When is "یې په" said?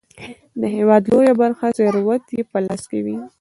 2.35-2.57